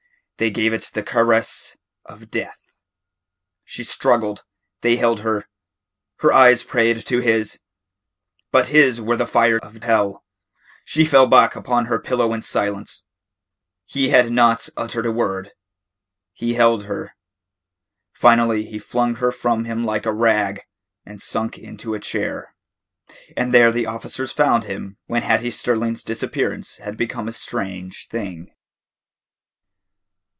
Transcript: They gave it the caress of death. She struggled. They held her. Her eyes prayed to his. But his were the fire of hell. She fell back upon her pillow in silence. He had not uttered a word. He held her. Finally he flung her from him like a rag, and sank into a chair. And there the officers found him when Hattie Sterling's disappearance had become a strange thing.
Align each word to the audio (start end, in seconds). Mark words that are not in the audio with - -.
They 0.37 0.49
gave 0.49 0.73
it 0.73 0.89
the 0.95 1.03
caress 1.03 1.77
of 2.03 2.31
death. 2.31 2.71
She 3.63 3.83
struggled. 3.83 4.43
They 4.81 4.95
held 4.95 5.19
her. 5.19 5.47
Her 6.17 6.33
eyes 6.33 6.63
prayed 6.63 7.05
to 7.05 7.19
his. 7.19 7.59
But 8.51 8.69
his 8.69 8.99
were 8.99 9.15
the 9.17 9.27
fire 9.27 9.59
of 9.59 9.83
hell. 9.83 10.25
She 10.83 11.05
fell 11.05 11.27
back 11.27 11.55
upon 11.55 11.85
her 11.85 11.99
pillow 11.99 12.33
in 12.33 12.41
silence. 12.41 13.05
He 13.85 14.09
had 14.09 14.31
not 14.31 14.67
uttered 14.75 15.05
a 15.05 15.11
word. 15.11 15.51
He 16.33 16.55
held 16.55 16.85
her. 16.85 17.15
Finally 18.11 18.65
he 18.65 18.79
flung 18.79 19.17
her 19.17 19.31
from 19.31 19.65
him 19.65 19.83
like 19.83 20.07
a 20.07 20.11
rag, 20.11 20.61
and 21.05 21.21
sank 21.21 21.59
into 21.59 21.93
a 21.93 21.99
chair. 21.99 22.55
And 23.37 23.53
there 23.53 23.71
the 23.71 23.85
officers 23.85 24.31
found 24.31 24.63
him 24.63 24.97
when 25.05 25.21
Hattie 25.21 25.51
Sterling's 25.51 26.01
disappearance 26.01 26.77
had 26.77 26.97
become 26.97 27.27
a 27.27 27.31
strange 27.31 28.07
thing. 28.07 28.51